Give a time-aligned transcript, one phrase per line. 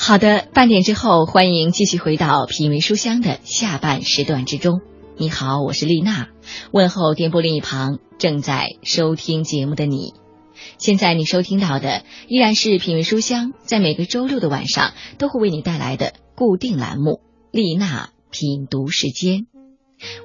[0.00, 4.80] 好的，半点之后，欢迎继续回到品味书香的下半时段之中。
[5.16, 6.28] 你好，我是丽娜，
[6.70, 10.14] 问候电波另一旁正在收听节目的你。
[10.78, 17.20] 现在你收听到的依然是品味书香，在每个周六的晚上都会为你带来的固定栏目——
[17.50, 19.46] 丽娜品读时间。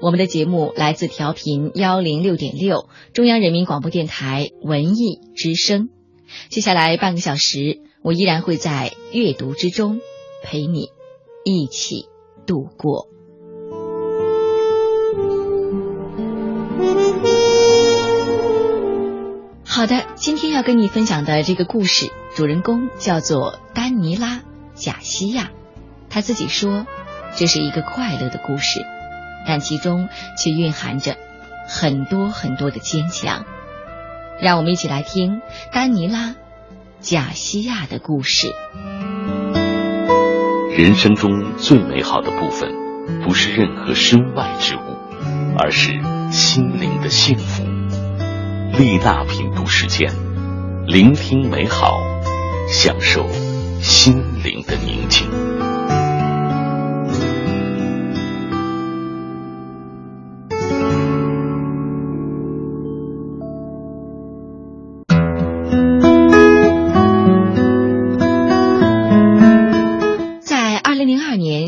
[0.02, 5.90] 我们的节目来自调频幺零六点六，中央人民广播电台文艺之声。
[6.50, 10.02] 接下来半个小时，我依然会在阅读之中
[10.44, 10.92] 陪你
[11.46, 12.10] 一起
[12.46, 13.08] 度过。
[19.64, 24.36] 好的，今天要跟你分享的这个故事，主人公叫做丹尼拉·
[24.76, 25.52] 贾西亚。
[26.10, 26.86] 他自己说，
[27.38, 28.82] 这是一个快乐的故事，
[29.48, 31.16] 但其中却蕴含着
[31.70, 33.46] 很多很多的坚强。
[34.42, 36.28] 让我们一起来听丹尼拉·
[37.04, 38.48] 贾西亚的故事。
[40.78, 42.72] 人生中最美好的部分，
[43.22, 44.80] 不是任何身外之物，
[45.60, 45.92] 而是
[46.32, 47.66] 心灵的幸福。
[48.80, 50.14] 丽娜品读时间，
[50.88, 52.00] 聆听美好，
[52.70, 53.28] 享受
[53.82, 55.28] 心灵的宁静。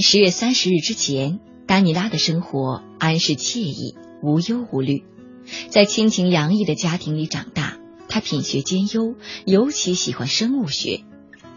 [0.08, 5.03] 十月三十日之前，丹尼拉的生活安适惬意，无忧无虑。
[5.70, 9.16] 在亲情洋溢的家庭里长大，他品学兼优，
[9.48, 11.02] 尤其喜欢生物学。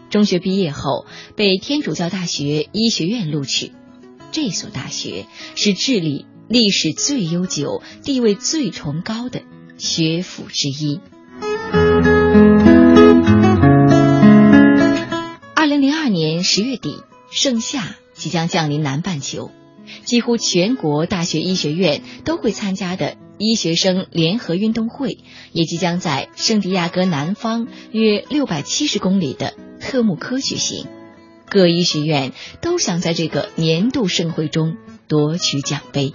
[0.09, 1.05] 中学毕业后，
[1.35, 3.71] 被天主教大学医学院录取。
[4.31, 9.43] 这所大学是智利历史最悠久、地位最崇高的
[9.77, 10.99] 学府之一。
[15.53, 19.49] 二零零二年十月底，盛夏即将降临南半球，
[20.03, 23.15] 几乎全国大学医学院都会参加的。
[23.41, 25.19] 医学生联合运动会
[25.53, 30.87] 也即将在圣地亚哥南方约六百七十公里的特木科举行，
[31.49, 34.75] 各医学院都想在这个年度盛会中
[35.07, 36.11] 夺取奖杯。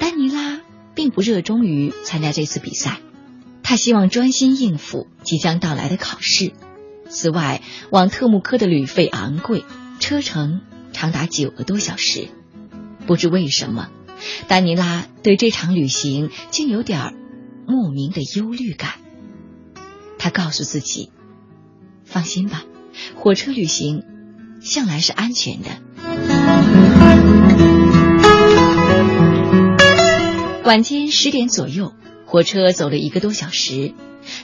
[0.00, 0.60] 丹尼拉
[0.96, 2.98] 并不热衷于参加这次比赛，
[3.62, 6.50] 他希望专心应付即将到来的考试。
[7.08, 9.64] 此外，往特木科的旅费昂贵，
[10.00, 10.62] 车程
[11.00, 12.28] 长达九个多小时。
[13.06, 13.88] 不知为什么。
[14.48, 17.14] 丹尼拉对这场旅行竟有点
[17.66, 18.96] 莫名的忧虑感。
[20.18, 21.10] 他告诉自己
[22.04, 22.64] ：“放心吧，
[23.14, 24.02] 火车旅行
[24.60, 25.70] 向来是安全的。”
[30.64, 31.94] 晚间十点左右，
[32.26, 33.94] 火车走了一个多小时。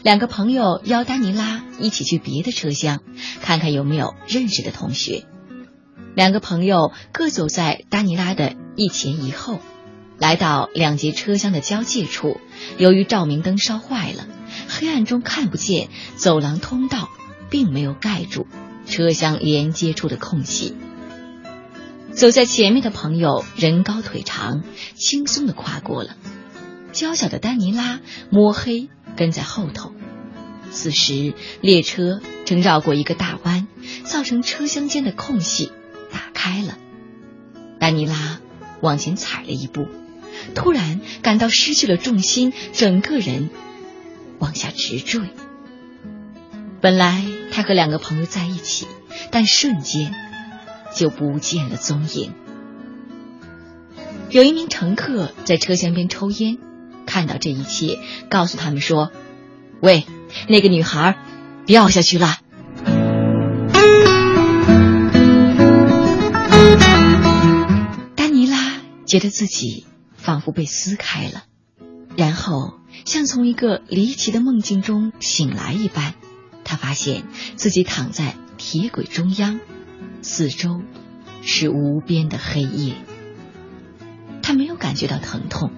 [0.02, 3.02] 两个朋友邀丹尼拉一起去别的车厢，
[3.42, 5.26] 看看有没有认识的同学。
[6.16, 9.58] 两个朋友各走在丹尼拉的一前一后，
[10.18, 12.40] 来到两节车厢的交界处。
[12.78, 14.26] 由于照明灯烧坏了，
[14.66, 17.10] 黑暗中看不见走廊通道，
[17.50, 18.46] 并没有盖住
[18.86, 20.74] 车厢连接处的空隙。
[22.12, 26.16] 走在前面的朋友人高腿长，轻松的跨过了。
[26.92, 28.00] 娇小的丹尼拉
[28.30, 28.88] 摸黑
[29.18, 29.92] 跟在后头。
[30.70, 33.68] 此时列车正绕过一个大弯，
[34.04, 35.72] 造成车厢间的空隙。
[36.10, 36.78] 打开了，
[37.78, 38.40] 丹尼拉
[38.80, 39.88] 往前踩了一步，
[40.54, 43.50] 突然感到失去了重心，整个人
[44.38, 45.22] 往下直坠。
[46.80, 48.86] 本来他和两个朋友在一起，
[49.30, 50.14] 但瞬间
[50.94, 52.32] 就不见了踪影。
[54.30, 56.58] 有一名乘客在车厢边抽烟，
[57.06, 59.10] 看到这一切，告诉他们说
[59.80, 60.04] ：“喂，
[60.48, 61.16] 那个女孩
[61.64, 62.38] 掉下去了。”
[69.06, 69.86] 觉得自己
[70.16, 71.44] 仿佛被撕开了，
[72.16, 72.74] 然后
[73.04, 76.14] 像从一个离奇的梦境中醒来一般，
[76.64, 77.24] 他发现
[77.54, 79.60] 自己躺在铁轨中央，
[80.22, 80.82] 四周
[81.42, 82.96] 是无边的黑夜。
[84.42, 85.70] 他没有感觉到疼痛，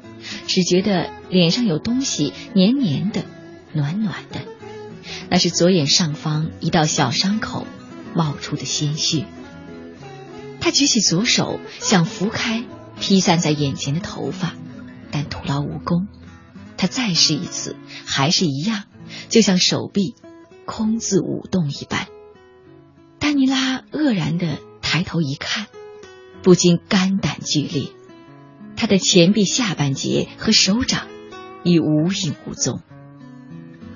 [0.47, 3.25] 只觉得脸上有东西黏黏的、
[3.75, 4.41] 暖暖的，
[5.29, 7.67] 那是左眼上方一道小伤口
[8.15, 9.27] 冒出的鲜血。
[10.61, 12.65] 他举起左手想拂开。
[13.01, 14.55] 披散在眼前的头发，
[15.11, 16.09] 但徒劳无功。
[16.77, 18.85] 他再试一次，还是一样，
[19.29, 20.15] 就像手臂
[20.65, 22.07] 空自舞动一般。
[23.19, 25.67] 丹尼拉愕然的抬头一看，
[26.43, 27.89] 不禁肝胆俱裂。
[28.77, 31.09] 他的前臂下半截和手掌
[31.65, 32.81] 已无影无踪。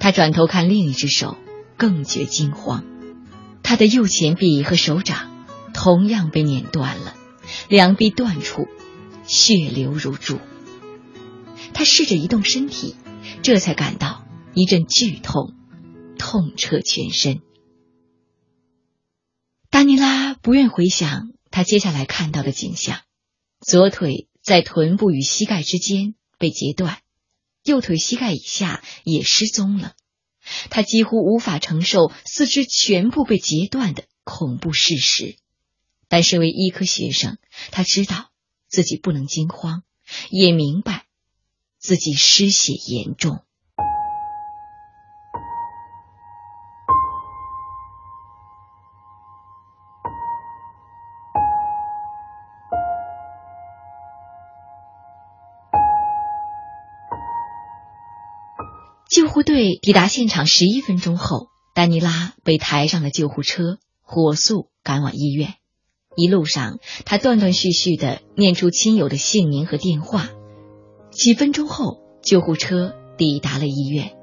[0.00, 1.36] 他转头看另一只手，
[1.76, 2.84] 更觉惊慌。
[3.62, 5.30] 他的右前臂和手掌
[5.72, 7.14] 同样被碾断了，
[7.68, 8.66] 两臂断处，
[9.26, 10.38] 血流如注。
[11.74, 12.96] 他试着移动身体，
[13.42, 15.54] 这才感到一阵剧痛，
[16.18, 17.40] 痛彻全身。
[19.70, 23.00] 达尼拉不愿回想他接下来看到的景象：
[23.60, 27.00] 左腿在臀部与膝盖之间被截断，
[27.64, 29.94] 右腿膝盖以下也失踪了。
[30.70, 35.36] 他几乎无法承受四肢全部被截断的恐怖事实。
[36.08, 37.38] 但身为医科学生，
[37.70, 38.31] 他知道
[38.72, 39.82] 自己不能惊慌，
[40.30, 41.04] 也明白
[41.78, 43.44] 自己失血严重。
[59.10, 65.61] 救护队抵达现场十一分钟后，丹尼拉被抬上了救护车，火速赶往医院。
[66.16, 70.30] 一路上，他断断续续的念出亲友的姓名和电话。
[71.10, 74.16] 几分钟后，救护车抵达了医院。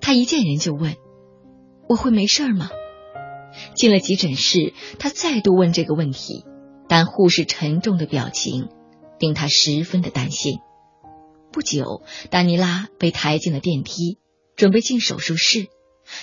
[0.00, 0.96] 他一见人就问
[1.88, 2.70] ：“我会没事吗？”
[3.74, 6.44] 进了急诊室，他再度问这个问题，
[6.88, 8.68] 但护士沉重的表情
[9.18, 10.58] 令他十分的担心。
[11.52, 14.18] 不久，丹尼拉被抬进了电梯，
[14.56, 15.68] 准备进手术室。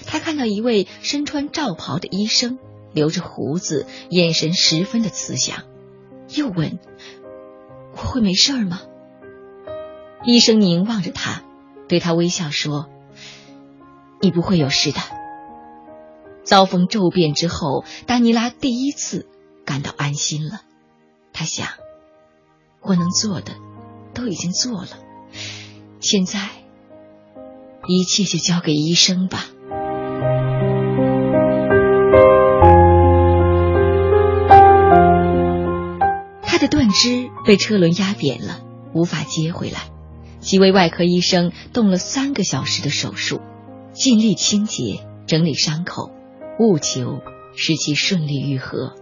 [0.06, 2.60] 他看到一位身穿罩袍的医生，
[2.94, 5.64] 留着胡子，眼神十分的慈祥。
[6.36, 6.80] 又问
[7.96, 8.82] ：“我会没事吗？”
[10.26, 11.44] 医生凝望着他，
[11.88, 12.90] 对他微笑说
[14.22, 15.00] ：“你不会有事的。”
[16.44, 19.28] 遭逢骤变之后，丹尼拉第一次
[19.66, 20.62] 感到安心了。
[21.34, 21.68] 他想
[22.82, 23.54] ：“我能做的
[24.14, 24.90] 都已经做了。”
[26.00, 26.50] 现在，
[27.88, 29.46] 一切就交给医生吧。
[36.64, 38.62] 的断肢被车轮压扁了，
[38.94, 39.82] 无法接回来。
[40.40, 43.42] 几位外科医生动了三个小时的手术，
[43.92, 46.10] 尽力清洁、整理伤口，
[46.60, 47.20] 务求
[47.58, 48.96] 使其顺利愈合。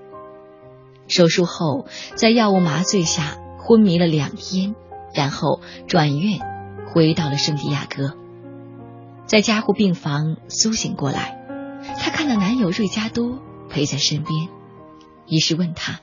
[1.08, 1.86] 手术后，
[2.16, 4.74] 在药物麻醉下昏迷了两天，
[5.14, 6.40] 然后转院。
[6.94, 8.18] 回到了圣地亚哥，
[9.26, 11.38] 在加护病房苏醒过来，
[12.00, 14.50] 她看到男友瑞加多陪在身边，
[15.26, 16.02] 于是问他：“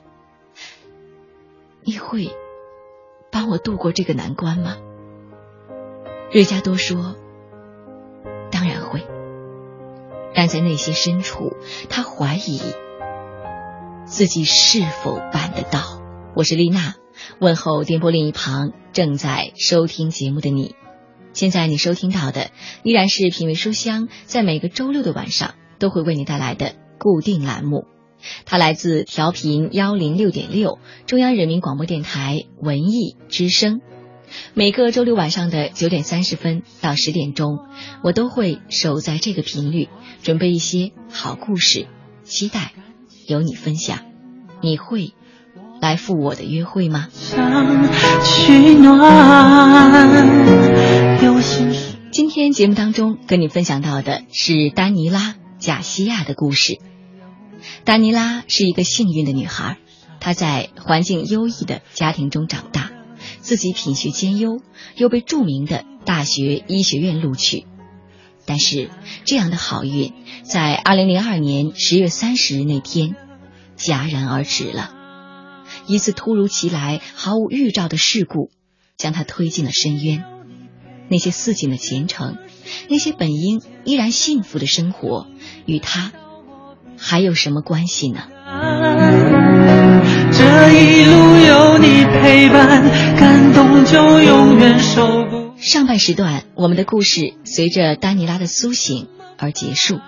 [1.83, 2.31] 你会
[3.31, 4.77] 帮我度过这个难关吗？”
[6.31, 7.15] 瑞加多说
[8.51, 9.05] ：“当然会。”
[10.35, 11.53] 但在内心深处，
[11.89, 12.61] 他怀疑
[14.05, 16.01] 自己是否办得到。
[16.35, 16.95] 我是丽娜。
[17.39, 20.75] 问候电波另一旁正在收听节目的你，
[21.33, 22.51] 现在你收听到的
[22.83, 27.85] 依然是品味书香，在每个周六的晚上都会为你带来的固定栏目，
[28.45, 33.81] 它来自调频幺零六点六中央人民广播电台文艺之声，
[34.53, 37.59] 每个周六晚上的九点三十分到十点钟，
[38.03, 39.89] 我都会守在这个频率，
[40.23, 41.87] 准备一些好故事，
[42.23, 42.73] 期待
[43.27, 43.99] 有你分享，
[44.61, 45.13] 你会。
[45.81, 47.07] 来赴我的约会吗？
[52.11, 55.19] 今天节目当中跟你分享到的是丹尼拉·
[55.57, 56.79] 贾西亚的故事。
[57.83, 59.77] 丹尼拉是一个幸运的女孩，
[60.19, 62.91] 她在环境优异的家庭中长大，
[63.39, 64.61] 自己品学兼优，
[64.95, 67.65] 又被著名的大学医学院录取。
[68.45, 68.89] 但是，
[69.25, 73.15] 这样的好运在二零零二年十月三十日那天
[73.77, 74.95] 戛然而止了。
[75.85, 78.49] 一次突如其来、毫无预兆的事故，
[78.97, 80.23] 将她推进了深渊。
[81.09, 82.37] 那些似锦的前程，
[82.89, 85.27] 那些本应依然幸福的生活，
[85.65, 86.11] 与她
[86.99, 88.23] 还有什么关系呢？
[90.31, 92.83] 这一路有你陪伴，
[93.15, 95.53] 感动就永远守不。
[95.57, 99.99] 上半时段，我们的故事随着丹尼拉的苏醒而结束。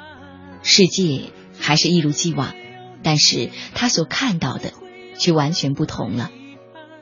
[0.62, 2.54] 世界还是一如既往，
[3.02, 4.74] 但是他所看到的。
[5.22, 6.32] 却完全不同了。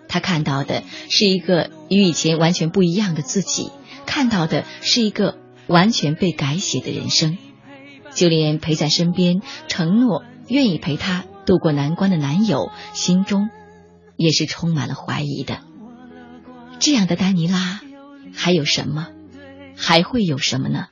[0.09, 3.71] 他看到的是一个与以前完全不一样的自己，
[4.05, 7.37] 看到的是一个完全被改写的人生。
[8.19, 13.49] 就连陪在身边、承诺愿意陪他度过难关的男友，心中
[14.17, 15.59] 也是充满了怀疑的。
[16.79, 17.79] 这样的丹尼拉
[18.35, 19.07] 还有什么？
[19.77, 20.87] 还会有什么呢？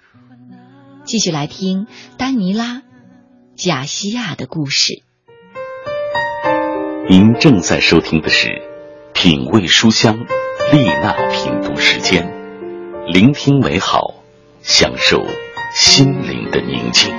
[1.03, 2.75] 继续来听丹尼拉·
[3.57, 5.03] 贾西亚的故事。
[7.10, 8.48] 您正在收听的是
[9.12, 10.15] 《品味书香》
[10.72, 12.31] 丽娜品读时间，
[13.05, 14.13] 聆听美好，
[14.62, 15.25] 享受
[15.74, 17.12] 心灵的宁静。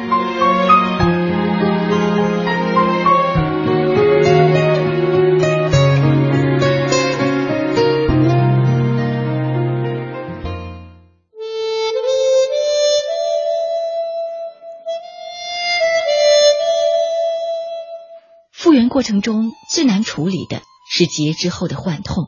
[18.53, 22.27] 复原过程中最难处理的是截肢后的幻痛。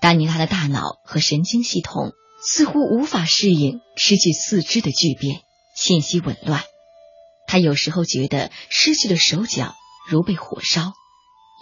[0.00, 2.12] 丹尼拉的大脑和神经系统
[2.46, 5.43] 似乎无法适应失去四肢的巨变。
[5.74, 6.62] 信息紊乱。
[7.46, 9.74] 他有时候觉得失去的手脚
[10.08, 10.92] 如被火烧，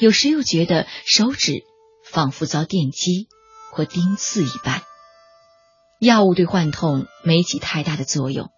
[0.01, 1.65] 有时又觉得手指
[2.11, 3.29] 仿佛遭电击
[3.73, 4.83] 或钉刺一般。
[5.99, 8.51] 药物对幻痛没起太大的作用。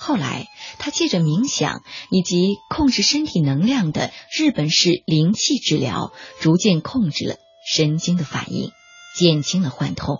[0.00, 0.46] 后来，
[0.78, 8.70] 他借着冥想以及控制身体能量的日本式灵气治疗，逐渐控制了神经的反应，
[9.18, 10.18] 减轻了幻痛。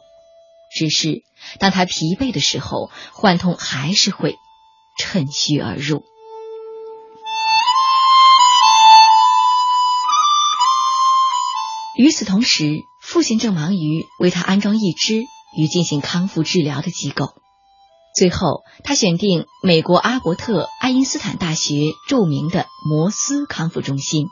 [0.72, 1.22] 只是
[1.60, 4.34] 当他疲惫的时候，幻痛还是会
[4.98, 6.04] 趁虚而入。
[11.96, 15.22] 与此同时，父亲正忙于为他安装义肢
[15.56, 17.34] 与进行康复治疗的机构。
[18.14, 21.74] 最后，他选定美国阿伯特爱因斯坦大学
[22.08, 24.26] 著名的摩斯康复中心，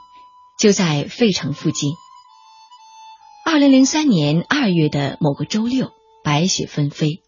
[0.59, 1.95] 就在费城附近。
[3.45, 5.91] 二零零三年二月的某个周六，
[6.25, 7.21] 白雪纷飞，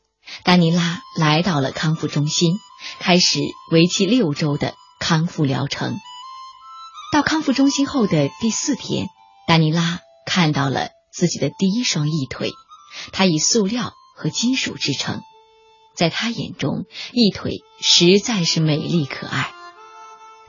[0.43, 2.59] 丹尼拉来到了康复中心，
[2.99, 5.97] 开始为期六周的康复疗程。
[7.13, 9.09] 到康复中心后的第四天，
[9.47, 12.53] 丹尼拉看到了自己的第一双翼腿，
[13.13, 15.23] 它以塑料和金属制成。
[15.97, 19.53] 在他眼中，一腿实在是美丽可爱。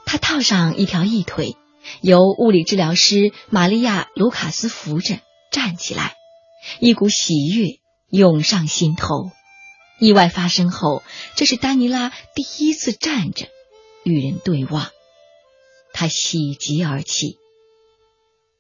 [0.06, 1.56] 他套上一条一腿，
[2.02, 5.20] 由物理治疗师玛利亚·卢卡斯扶着
[5.52, 6.14] 站起来，
[6.80, 9.32] 一股喜悦涌上心头。
[10.00, 11.04] 意外发生后，
[11.36, 13.48] 这是丹尼拉第一次站着
[14.04, 14.90] 与人对望，
[15.94, 17.38] 他喜极而泣。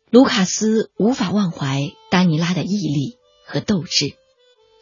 [0.09, 4.13] 卢卡斯无法忘怀丹尼拉的毅力和斗志，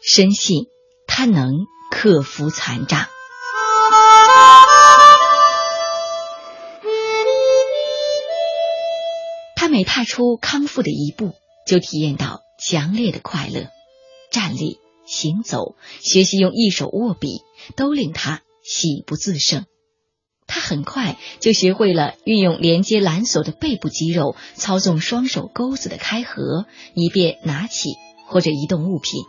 [0.02, 0.66] 深信
[1.06, 1.66] 他能。
[1.90, 3.08] 克服残障，
[9.56, 11.34] 他每踏出康复的一步，
[11.66, 13.70] 就体验到强烈的快乐。
[14.30, 17.40] 站立、行走、学习用一手握笔，
[17.74, 19.64] 都令他喜不自胜。
[20.46, 27.90] 他很快就学会了运用连接缆索的背部肌肉，操纵双手钩子的开合，以便拿起
[28.26, 29.24] 或者移动物品。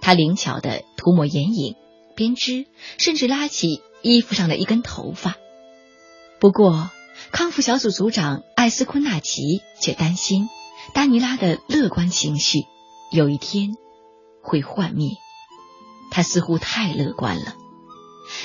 [0.00, 1.76] 他灵巧的涂抹眼影。
[2.16, 2.66] 编织，
[2.96, 5.36] 甚至拉起衣服上的一根头发。
[6.38, 6.92] 不过，
[7.32, 10.48] 康复小组组长艾斯昆纳奇却担心，
[10.92, 12.60] 丹尼拉的乐观情绪
[13.10, 13.72] 有一天
[14.44, 15.16] 会幻灭。
[16.12, 17.56] 他似乎太乐观了。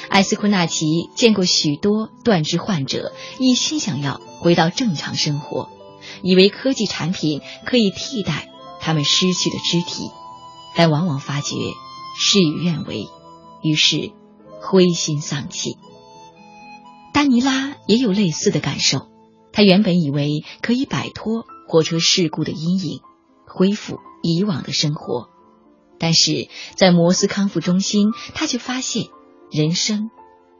[0.10, 5.70] 艾斯库纳奇见过许多断肢患者，一心想要回到正常生活，
[6.24, 8.50] 以为科技产品可以替代
[8.82, 10.10] 他们失去的肢体，
[10.76, 11.56] 但往往发觉
[12.18, 13.08] 事与愿违。
[13.62, 14.12] 于是，
[14.62, 15.78] 灰心丧气。
[17.14, 19.08] 丹尼拉也有类似的感受。
[19.52, 23.02] 他原本以为可以摆脱火车事故的阴影，
[23.46, 25.30] 恢复以往的生活，
[26.00, 29.06] 但是在摩斯康复中心，他却发现
[29.52, 30.10] 人生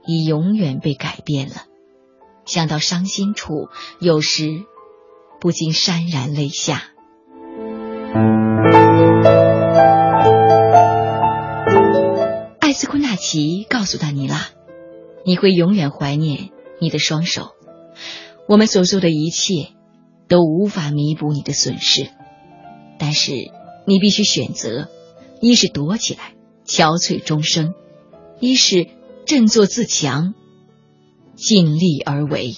[0.06, 1.56] 已永远被改变了。
[2.46, 3.70] 想到伤心处，
[4.00, 4.66] 有时
[5.40, 6.84] 不禁潸然泪下。
[12.60, 14.50] 艾斯昆纳奇告诉丹尼拉
[15.26, 17.56] ：“你会永远怀念你的双手。
[18.48, 19.74] 我们所做的一切
[20.28, 22.10] 都无法弥补你的损失，
[22.98, 23.32] 但是
[23.86, 24.90] 你必须选择：
[25.42, 26.34] 一是躲起来，
[26.66, 27.74] 憔悴终生；
[28.40, 28.88] 一是
[29.26, 30.34] 振作自强，
[31.36, 32.56] 尽力而为。”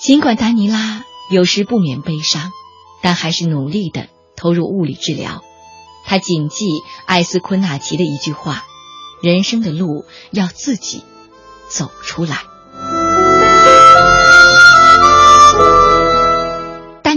[0.00, 2.50] 尽管丹尼拉有时不免悲伤，
[3.02, 5.42] 但还是努力的投入物理治疗。
[6.04, 6.66] 他谨记
[7.06, 8.64] 艾斯昆纳奇的一句话。
[9.22, 11.02] 人生的路要自己
[11.70, 12.42] 走出来。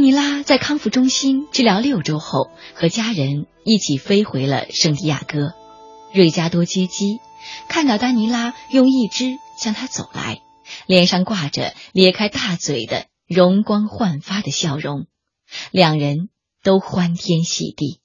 [0.10, 5.54] 尼拉在康复中心治疗六周后，和家人一起飞回了圣地亚哥。
[6.12, 7.20] 瑞加多接机，
[7.68, 10.42] 看到丹尼拉用一只向他走来，
[10.88, 15.06] 脸上挂着咧开大嘴的容光焕发的笑容，
[15.70, 16.30] 两人
[16.64, 18.02] 都欢天喜地。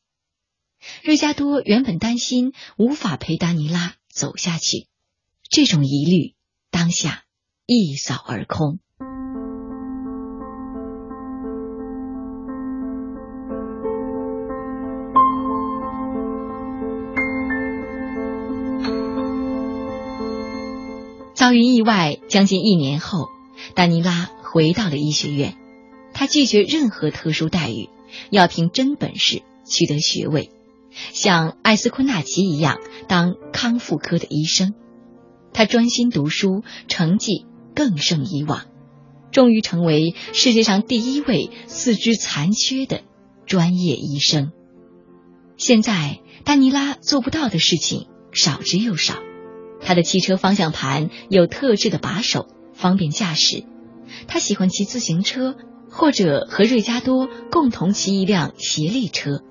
[1.02, 4.88] 瑞加多原本担心无法陪丹尼拉走下去，
[5.48, 6.34] 这种疑虑
[6.70, 7.24] 当下
[7.64, 8.78] 一扫而空。
[21.44, 23.28] 遭遇意外将近一年后，
[23.74, 25.58] 丹尼拉回到了医学院，
[26.14, 27.90] 他拒绝任何特殊待遇，
[28.30, 30.48] 要凭真本事取得学位。
[31.12, 34.72] 像艾斯昆纳奇一样当康复科的医生，
[35.52, 38.64] 他专心读书，成绩更胜以往。
[39.30, 43.02] 终于成为世界上第一位四肢残缺的
[43.44, 44.50] 专业医生。
[45.58, 49.16] 现在，丹尼拉做不到的事情少之又少。
[49.84, 53.64] 他的汽车方向盘有特制的把手，方便驾驶。
[54.26, 55.54] 他喜欢骑自行车，
[55.90, 59.42] 或者和瑞加多共同骑一辆协力车。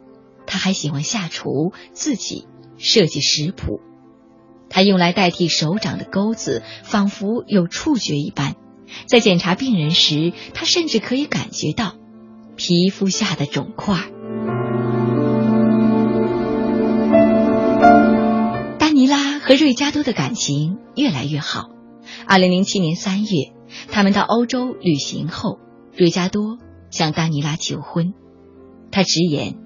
[0.45, 2.47] 他还喜欢下厨，自己
[2.77, 3.79] 设计食谱。
[4.69, 8.55] 他用来代替手掌的钩子，仿佛有触觉一般。
[9.05, 11.95] 在检查病人时，他甚至可以感觉到
[12.55, 14.03] 皮肤下的肿块。
[19.45, 21.69] 和瑞加多的感情越来越好。
[22.25, 23.51] 二零零七年三月，
[23.91, 25.59] 他们到欧洲旅行后，
[25.93, 26.57] 瑞加多
[26.89, 28.13] 向丹尼拉求婚。
[28.89, 29.57] 他直言：“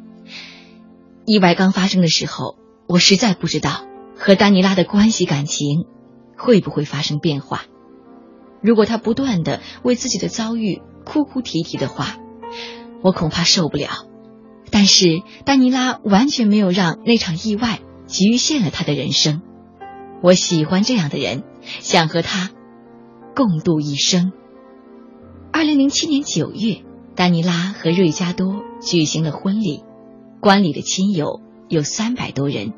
[1.27, 2.57] 意外刚发生的时候，
[2.87, 5.85] 我实在不知道和丹尼拉的关系感情
[6.35, 7.65] 会不会发生变化。”
[8.63, 12.17] 如果他不断的为自己的遭遇哭哭啼啼的话，
[13.03, 14.07] 我恐怕受不了。
[14.71, 19.43] 但是丹尼拉完全没有让那场意外局限了他的人生。
[20.21, 21.43] 我喜欢这样的人，
[21.81, 22.51] 想和他
[23.35, 24.31] 共度一生。
[25.51, 26.83] 二零零七年九月，
[27.15, 29.83] 丹尼拉和瑞加多举行了婚礼，
[30.39, 32.73] 观礼的亲友有三百多人，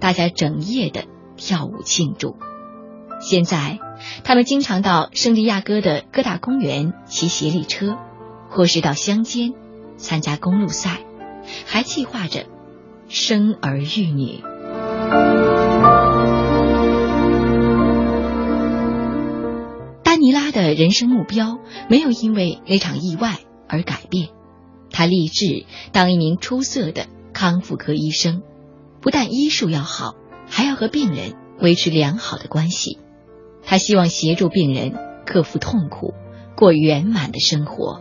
[0.00, 1.04] 大家整夜的
[1.36, 2.36] 跳舞庆祝。
[3.20, 3.78] 现在。
[4.24, 7.96] 他们经常到圣地亚哥的各大公园骑斜力车，
[8.50, 9.54] 或是到乡间
[9.96, 11.00] 参加公路赛，
[11.64, 12.44] 还计划着
[13.08, 14.42] 生儿育女。
[20.16, 21.58] 丹尼拉的人生目标
[21.90, 24.30] 没有因为那场意外而改变，
[24.90, 28.40] 他立志当一名出色的康复科医生，
[29.02, 30.14] 不但医术要好，
[30.48, 32.98] 还要和病人维持良好的关系。
[33.62, 34.94] 他希望协助病人
[35.26, 36.14] 克服痛苦，
[36.56, 38.00] 过圆满的生活。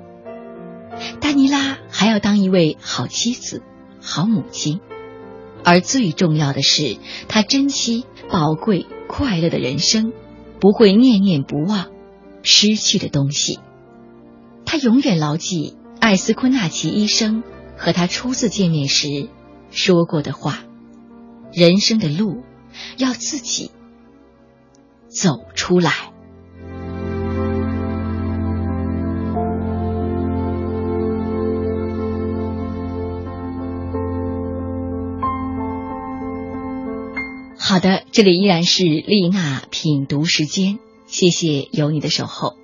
[1.19, 3.61] 丹尼拉还要当一位好妻子、
[3.99, 4.79] 好母亲，
[5.65, 6.95] 而最重要的是，
[7.27, 10.13] 他珍惜宝贵、快乐的人生，
[10.61, 11.87] 不会念念不忘
[12.45, 13.59] 失去的东西。
[14.65, 17.43] 他永远牢记艾斯昆纳奇医生
[17.75, 19.29] 和他初次见面时
[19.71, 20.59] 说过的话
[21.51, 22.43] ：“人生的路
[22.97, 23.71] 要自己。”
[25.07, 25.91] 走出来。
[37.57, 42.57] 好的，这里依然是丽娜品读时间，谢谢有你的守候。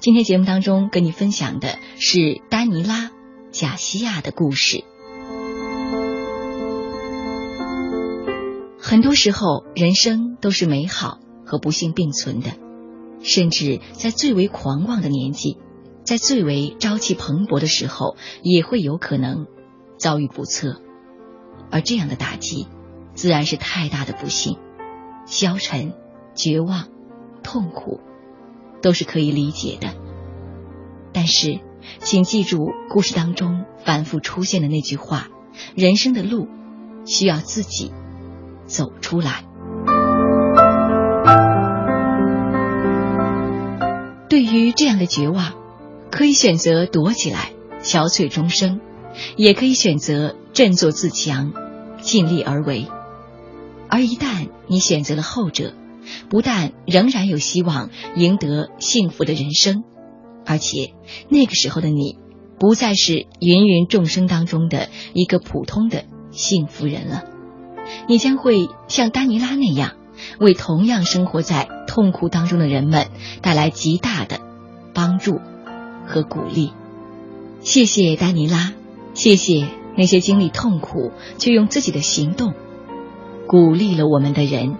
[0.00, 3.06] 今天节目当中跟你分享的是丹尼拉·
[3.50, 4.84] 贾西亚的故事。
[8.78, 11.18] 很多时候，人生都是美好。
[11.48, 12.50] 和不幸并存的，
[13.22, 15.56] 甚至在最为狂妄的年纪，
[16.04, 19.46] 在最为朝气蓬勃的时候，也会有可能
[19.96, 20.82] 遭遇不测。
[21.70, 22.68] 而这样的打击，
[23.14, 24.58] 自然是太大的不幸、
[25.24, 25.94] 消沉、
[26.34, 26.88] 绝望、
[27.50, 27.98] 痛苦，
[28.82, 29.94] 都是可以理解的。
[31.14, 31.60] 但是，
[31.98, 35.28] 请记住故事当中反复出现的那句话：
[35.74, 36.46] 人生的路
[37.06, 37.90] 需要自己
[38.66, 39.44] 走出来。
[44.28, 45.54] 对于这样的绝望，
[46.10, 48.78] 可以选择躲起来憔悴终生，
[49.36, 51.54] 也可以选择振作自强，
[52.02, 52.88] 尽力而为。
[53.88, 55.72] 而一旦你选择了后者，
[56.28, 59.84] 不但仍然有希望赢得幸福的人生，
[60.44, 60.94] 而且
[61.28, 62.18] 那个时候的你，
[62.58, 67.24] 不再是芸芸众生当中的一个普通的幸福人了，
[68.08, 69.92] 你将会像丹尼拉那样。
[70.40, 73.06] 为同样生活在痛苦当中的人们
[73.40, 74.40] 带来极大的
[74.92, 75.38] 帮助
[76.08, 76.72] 和鼓励。
[77.60, 78.72] 谢谢丹尼拉，
[79.14, 82.54] 谢谢那些经历痛苦却用自己的行动
[83.46, 84.74] 鼓励了我们的人。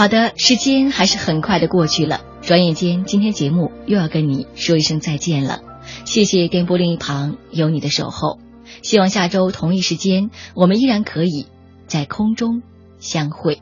[0.00, 5.60] 好的，时间还是很快的过去了，转眼间今天节目又要跟你说一声再见了。
[6.06, 8.38] 谢谢电波另一旁有你的守候。
[8.80, 11.48] 希望下周同一时间，我们依然可以
[11.86, 12.62] 在空中
[12.98, 13.60] 相会。